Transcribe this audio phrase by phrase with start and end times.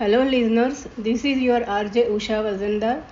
[0.00, 0.86] Hello, listeners.
[0.96, 3.02] This is your RJ Usha Vazandar,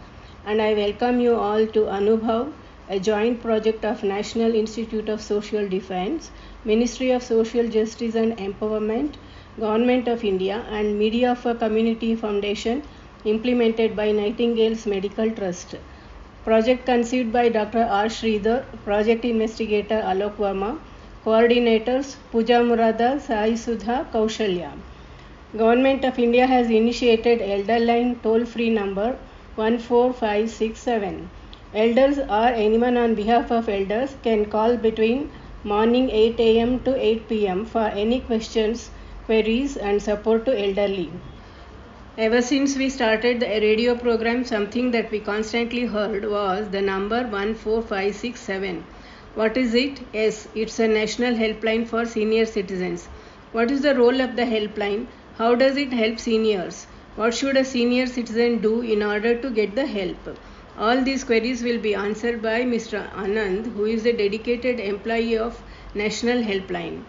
[0.46, 2.52] and I welcome you all to Anubhav,
[2.88, 6.30] a joint project of National Institute of Social Defense,
[6.64, 9.16] Ministry of Social Justice and Empowerment,
[9.58, 12.84] Government of India, and Media for Community Foundation,
[13.24, 15.74] implemented by Nightingale's Medical Trust.
[16.44, 17.82] Project conceived by Dr.
[17.82, 18.04] R.
[18.06, 20.78] Sridhar, Project Investigator Alok Verma,
[21.24, 24.70] Coordinators Pooja Murada, Sai Sudha, Kaushalya.
[25.54, 29.16] Government of India has initiated Elder Line toll free number
[29.54, 31.30] 14567.
[31.72, 35.30] Elders or anyone on behalf of elders can call between
[35.62, 38.90] morning 8 am to 8 pm for any questions,
[39.24, 41.10] queries, and support to elderly.
[42.18, 47.22] Ever since we started the radio program, something that we constantly heard was the number
[47.22, 48.84] 14567.
[49.36, 50.00] What is it?
[50.12, 53.06] Yes, it's a national helpline for senior citizens.
[53.52, 55.06] What is the role of the helpline?
[55.38, 56.86] How does it help seniors?
[57.14, 60.38] What should a senior citizen do in order to get the help?
[60.78, 63.10] All these queries will be answered by Mr.
[63.12, 65.60] Anand, who is a dedicated employee of
[65.94, 67.02] National Helpline.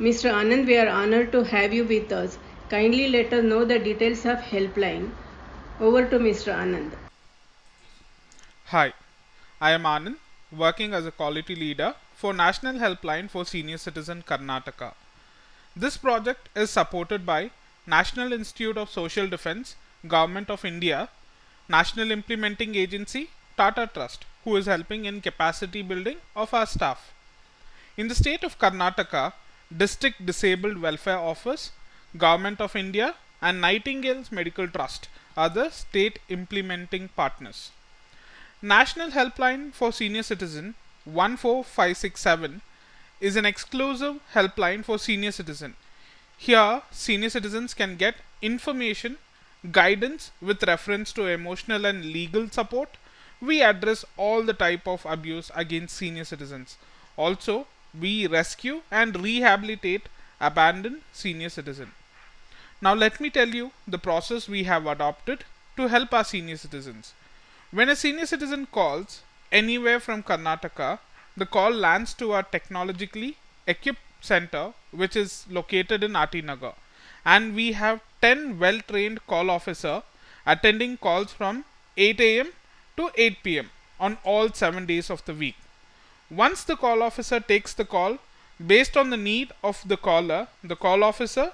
[0.00, 0.32] Mr.
[0.32, 2.38] Anand, we are honored to have you with us.
[2.70, 5.12] Kindly let us know the details of helpline.
[5.78, 6.52] Over to Mr.
[6.52, 6.90] Anand.
[8.66, 8.92] Hi,
[9.60, 10.16] I am Anand,
[10.50, 14.92] working as a quality leader for National Helpline for Senior Citizen Karnataka.
[15.76, 17.50] This project is supported by
[17.86, 21.08] National Institute of Social Defense, Government of India,
[21.68, 27.12] National Implementing Agency, Tata Trust, who is helping in capacity building of our staff.
[27.96, 29.32] In the state of Karnataka,
[29.76, 31.72] District Disabled Welfare Office,
[32.16, 37.70] Government of India, and Nightingale's Medical Trust are the state implementing partners.
[38.62, 40.74] National Helpline for Senior Citizen
[41.04, 42.60] 14567
[43.20, 45.74] is an exclusive helpline for senior citizen.
[46.42, 49.18] Here, senior citizens can get information,
[49.70, 52.96] guidance with reference to emotional and legal support.
[53.42, 56.78] We address all the type of abuse against senior citizens.
[57.18, 60.08] Also, we rescue and rehabilitate
[60.40, 61.92] abandoned senior citizen.
[62.80, 65.44] Now let me tell you the process we have adopted
[65.76, 67.12] to help our senior citizens.
[67.70, 69.20] When a senior citizen calls
[69.52, 71.00] anywhere from Karnataka,
[71.36, 73.36] the call lands to our technologically
[73.66, 76.74] equipped center which is located in RT Nagar
[77.24, 80.02] and we have 10 well trained call officer
[80.46, 81.64] attending calls from
[81.96, 82.52] 8 am
[82.96, 85.56] to 8 pm on all 7 days of the week.
[86.30, 88.18] Once the call officer takes the call,
[88.72, 91.52] based on the need of the caller, the call officer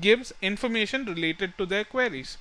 [0.00, 2.36] gives information related to their queries.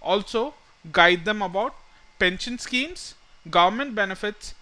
[0.00, 0.54] Also,
[0.92, 1.74] guide them about
[2.18, 3.14] pension schemes,
[3.50, 4.54] government benefits,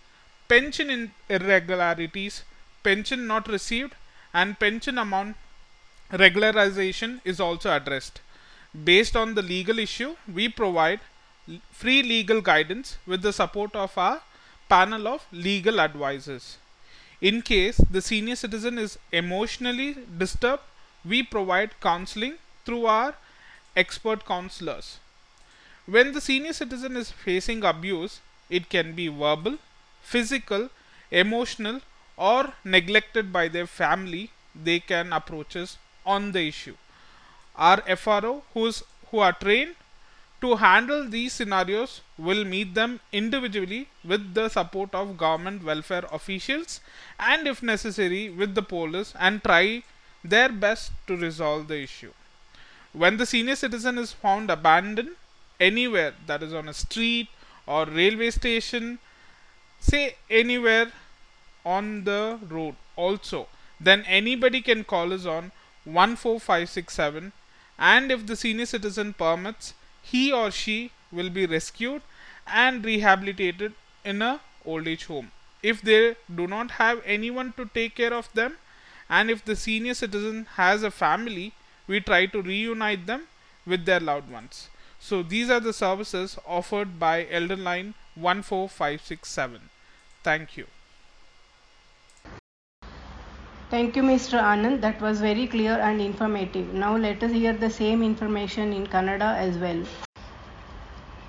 [0.48, 2.42] pension irregularities,
[2.82, 3.94] pension not received,
[4.34, 5.36] and pension amount
[6.10, 8.20] regularization is also addressed.
[8.84, 11.00] Based on the legal issue, we provide
[11.70, 14.22] free legal guidance with the support of our
[14.68, 16.58] panel of legal advisors.
[17.20, 20.62] In case the senior citizen is emotionally disturbed,
[21.04, 23.14] we provide counseling through our
[23.76, 24.98] expert counselors.
[25.86, 29.58] When the senior citizen is facing abuse, it can be verbal,
[30.02, 30.70] physical,
[31.10, 31.80] emotional,
[32.16, 36.76] or neglected by their family, they can approach us on the issue.
[37.56, 39.76] Our FRO, who's, who are trained
[40.40, 46.80] to handle these scenarios, will meet them individually with the support of government welfare officials
[47.18, 49.82] and, if necessary, with the police and try
[50.24, 52.12] their best to resolve the issue.
[52.92, 55.16] When the senior citizen is found abandoned
[55.60, 57.28] anywhere, that is on a street
[57.66, 58.98] or railway station,
[59.80, 60.92] say anywhere
[61.64, 63.48] on the road also,
[63.80, 65.52] then anybody can call us on
[65.84, 67.32] 14567
[67.78, 72.02] and if the senior citizen permits, he or she will be rescued
[72.46, 73.72] and rehabilitated
[74.04, 75.30] in a old age home.
[75.62, 78.56] If they do not have anyone to take care of them
[79.08, 81.52] and if the senior citizen has a family,
[81.86, 83.28] we try to reunite them
[83.66, 84.68] with their loved ones.
[84.98, 89.70] So these are the services offered by Elder Line 14567.
[90.22, 90.66] Thank you.
[93.72, 94.38] Thank you, Mr.
[94.38, 94.82] Anand.
[94.82, 96.74] That was very clear and informative.
[96.74, 99.82] Now let us hear the same information in Kannada as well.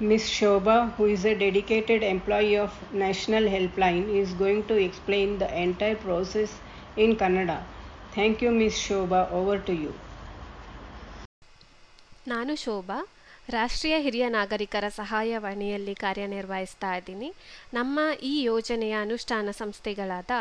[0.02, 0.24] Ms.
[0.30, 5.96] Shoba, who is a dedicated employee of National Helpline, is going to explain the entire
[5.96, 6.54] process
[6.98, 7.64] in Kannada.
[8.14, 8.74] Thank you, Ms.
[8.88, 9.22] Shoba.
[9.32, 9.94] Over to you.
[12.28, 12.98] ನಾನು ಶೋಭಾ
[13.50, 17.34] ರಾಷ್ಟ್ರೀಯ ಹಿರಿಯ ನಾಗರಿಕರ ಸಹಾಯವಾಣಿಯಲ್ಲಿ ಕಾರ್ಯನಿರ್ವಹಿಸ್ತಾ ಇದ್ದೀನಿ.
[17.74, 20.32] ನಮ್ಮ ಈ ಯೋಜನೆಯ ಅನುಷ್ಠಾನ ಸಂಸ್ಥೆಗಳಾದ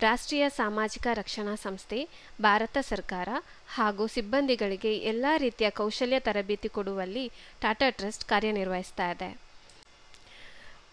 [0.00, 2.08] ರಾಷ್ಟ್ರೀಯ ಸಾಮಾಜಿಕ ರಕ್ಷಣಾ ಸಂಸ್ಥೆ,
[2.40, 3.28] ಭಾರತ ಸರ್ಕಾರ
[3.68, 7.30] ಹಾಗೂ ಸಿಬ್ಬಂದಿಗಳಿಗೆ ಎಲ್ಲ ರೀತಿಯ ಕೌಶಲ್ಯ ತರಬೇತಿ ಕೊಡುವಲ್ಲಿ
[7.60, 9.53] ಟಾಟಾ ಟ್ರಸ್ಟ್ ಕಾರ್ಯನಿರ್ವಹಿಸ್ತಾ ಇದೆ.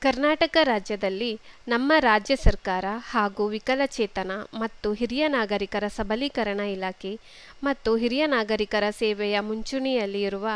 [0.01, 7.19] ಕರ್ನಾಟಕ ರಾಜ್ಯದಲ್ಲಿ ನಮ್ಮ ರಾಜ್ಯ ಸರ್ಕಾರ ಹಾಗೂ ವಿಕಲಚೇತನ ಮತ್ತು ಹಿರಿಯ ನಾಗರಿಕರ ಸಬಲೀಕರಣ ಇಲಾಖೆ
[7.63, 10.47] ಮತ್ತು ಹಿರಿಯ ನಾಗರಿಕರ ಸೇವೆಯ ಮುಂಚೂಣಿಯಲ್ಲಿ ಇರುವ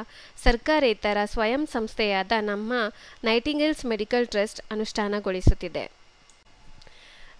[0.43, 2.73] ಸರ್ಕಾರೇತರ ಸ್ವಯಂ ಸಂಸ್ಥೆಯಾದ ನಮ್ಮ
[3.23, 5.91] ನೈಟಿಂಗೇಲ್ಸ್ ಮೆಡಿಕಲ್ ಟ್ರಸ್ಟ್ ಅನುಷ್ಠಾನಗೊಳಿಸುತ್ತಿದೆ.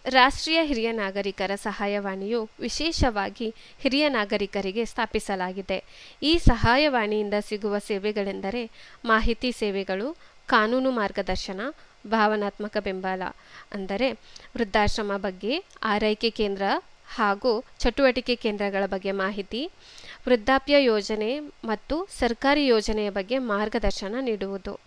[0.10, 5.84] ರಾಷ್ಟ್ರೀಯ ಹಿರಿಯ ನಾಗರಿಕರ ಸಹಾಯವಾಣಿಯು ವಿಶೇಷವಾಗಿ ಹಿರಿಯ ನಾಗರಿಕರಿಗೆ ಸ್ಥಾಪಿಸಲಾಗಿದೆ.
[6.24, 8.64] ಈ ಸಹಾಯವಾಣಿಯಿಂದ ಸಿಗುವ ಸೇವೆಗಳೆಂದರೆ
[9.06, 11.62] ಮಾಹಿತಿ ಸೇವೆಗಳು ಕಾನೂನು ಮಾರ್ಗದರ್ಶನ,
[12.08, 13.22] ಭಾವನಾತ್ಮಕ ಬೆಂಬಲ
[13.72, 14.12] ಅಂದರೆ
[14.56, 16.62] ವೃದ್ಧಾಶ್ರಮ ಬಗ್ಗೆ, ಆರೈಕೆ ಕೇಂದ್ರ
[17.16, 19.72] ಹಾಗೂ ಚಟುವಟಿಕೆ ಕೇಂದ್ರಗಳ ಬಗ್ಗೆ ಮಾಹಿತಿ,
[20.28, 24.80] ವೃದ್ಧಾಪ್ಯ ಯೋಜನೆ ಮತ್ತು ಸರ್ಕಾರಿ ಯೋಜನೆಯ ಬಗ್ಗೆ ಮಾರ್ಗದರ್ಶನ ನೀಡುವುದು.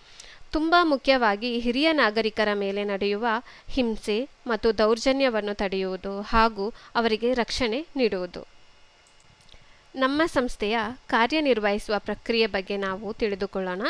[0.52, 3.26] ತುಂಬ ಮುಖ್ಯವಾಗಿ ಹಿರಿಯ ನಾಗರಿಕರ ಮೇಲೆ ನಡೆಯುವ
[3.68, 8.46] ಹಿಂಸೆ ಮತ್ತು ದೌರ್ಜನ್ಯವನ್ನು ತಡೆಯುವುದು ಹಾಗೂ ಅವರಿಗೆ ರಕ್ಷಣೆ ನೀಡುವುದು.
[9.94, 13.82] ನಮ್ಮ ಸಂಸ್ಥೆಯ ಕಾರ್ಯನಿರ್ವಹಿಸುವ ಪ್ರಕ್ರಿಯೆ ಬಗ್ಗೆ ನಾವು ತಿಳಿದುಕೊಳ್ಳೋಣ.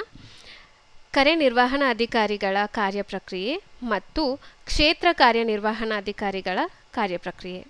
[1.18, 4.22] ಕರೆ ನಿರ್ವಹಣಾಧಿಕಾರಿಗಳ ಕಾರ್ಯಪ್ರಕ್ರಿಯೆ ಮತ್ತು
[4.66, 6.58] ಕ್ಷೇತ್ರ ಕಾರ್ಯನಿರ್ವಹಣಾಧಿಕಾರಿಗಳ
[6.94, 7.62] ಕಾರ್ಯಪ್ರಕ್ರಿಯೆ.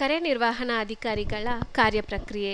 [0.00, 2.52] ಕರೆ ನಿರ್ವಹಣಾಧಿಕಾರಿಗಳ ಕಾರ್ಯಪ್ರಕ್ರಿಯೆ.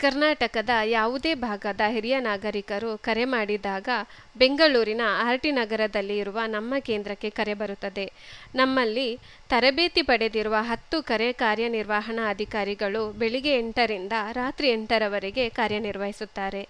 [0.00, 3.88] ಕರ್ನಾಟಕದ ಯಾವುದೇ ಭಾಗದ ಹಿರಿಯ ನಾಗರಿಕರು ಕರೆ ಮಾಡಿದಾಗ
[4.36, 8.06] ಬೆಂಗಳೂರಿನ ಆರ್ ಟಿ ನಗರದಲ್ಲಿ ಇರುವ ನಮ್ಮ ಕೇಂದ್ರಕ್ಕೆ ಕರೆ ಬರುತ್ತದೆ.
[8.54, 9.08] ನಮ್ಮಲ್ಲಿ
[9.50, 16.64] ತರಬೇತಿ ಪಡೆದಿರುವ ಹತ್ತು ಕರೆ ಕಾರ್ಯನಿರ್ವಹಣಾ ಅಧಿಕಾರಿಗಳು ಬೆಳಿಗ್ಗೆ ಎಂಟರಿಂದ ರಾತ್ರಿ ಎಂಟರವರೆಗೆ ಕಾರ್ಯನಿರ್ವಹಿಸುತ್ತಾರೆ.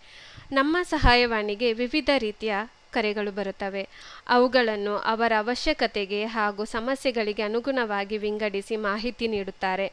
[0.53, 2.55] ನಮ್ಮ ಸಹಾಯವಾಣಿಗೆ ವಿವಿಧ ರೀತಿಯ
[2.93, 3.89] ಕರೆಗಳು ಬರುತ್ತವೆ.
[4.29, 9.87] ಅವುಗಳನ್ನು ಅವರ ಅವಶ್ಯಕತೆಗೆ ಹಾಗೂ ಸಮಸ್ಯೆಗಳಿಗೆ ಅನುಗುಣವಾಗಿ ವಿಂಗಡಿಸಿ ಮಾಹಿತಿ ನೀಡುತ್ತಾರೆ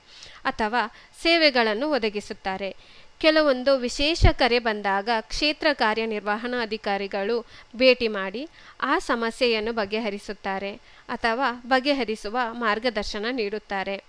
[0.46, 2.76] ಅಥವಾ ಸೇವೆಗಳನ್ನು ಒದಗಿಸುತ್ತಾರೆ.
[3.20, 7.46] ಕೆಲವೊಂದು ವಿಶೇಷ ಕರೆ ಬಂದಾಗ ಕ್ಷೇತ್ರ ಕಾರ್ಯನಿರ್ವಹಣಾಧಿಕಾರಿಗಳು
[7.76, 8.50] ಭೇಟಿ ಮಾಡಿ
[8.82, 10.74] ಆ ಸಮಸ್ಯೆಯನ್ನು ಬಗೆಹರಿಸುತ್ತಾರೆ
[11.10, 14.04] ಅಥವಾ ಬಗೆಹರಿಸುವ ಮಾರ್ಗದರ್ಶನ ನೀಡುತ್ತಾರೆ.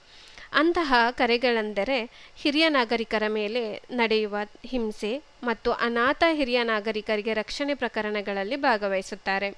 [0.52, 9.54] ಅಂತಹ ಕರೆಗಳೆಂದರೆ ಹಿರಿಯ ನಾಗರಿಕರ ಮೇಲೆ ನಡೆಯುವ ಹಿಂಸೆ ಮತ್ತು ಅನಾಥ ಹಿರಿಯ ನಾಗರಿಕರಿಗೆ ರಕ್ಷಣೆ ಪ್ರಕರಣಗಳಲ್ಲಿ ಭಾಗವಹಿಸುತ್ತಾರೆ.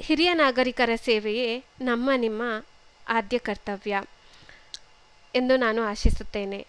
[0.00, 2.64] ಹಿರಿಯ ನಾಗರಿಕರ ಸೇವೆಯೇ ನಮ್ಮ ನಿಮ್ಮ
[3.08, 4.02] ಆದ್ಯ ಕರ್ತವ್ಯ
[5.34, 6.66] ಎಂದು ನಾನು ಆಶಿಸುತ್ತೇನೆ.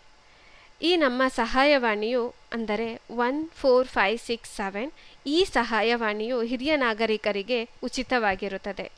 [0.82, 4.92] ಈ ನಮ್ಮ ಸಹಾಯವಾಣಿಯು ಅಂದರೆ one four five six seven
[5.26, 8.92] ಈ ಸಹಾಯವಾಣಿಯು ಹಿರಿಯ ನಾಗರಿಕರಿಗೆ ಉಚಿತವಾಗಿರುತ್ತದೆ.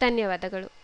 [0.00, 0.79] ಧನ್ಯವಾದಗಳು.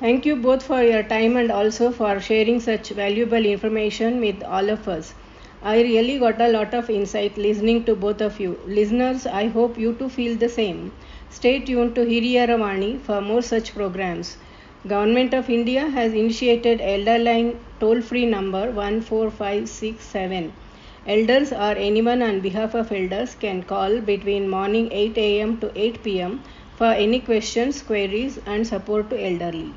[0.00, 4.70] Thank you both for your time and also for sharing such valuable information with all
[4.70, 5.12] of us.
[5.60, 8.60] I really got a lot of insight listening to both of you.
[8.64, 10.92] Listeners, I hope you too feel the same.
[11.30, 14.36] Stay tuned to Hiriyaravani for more such programs.
[14.86, 20.52] Government of India has initiated Elder Line toll-free number 14567.
[21.08, 26.20] Elders or anyone on behalf of elders can call between morning 8 am to 8
[26.20, 26.40] pm
[26.76, 29.74] for any questions, queries and support to elderly.